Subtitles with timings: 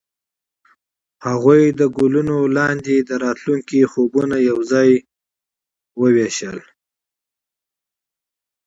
[1.27, 5.05] هغوی د ګلونه لاندې د راتلونکي خوبونه یوځای هم
[6.01, 6.59] وویشل.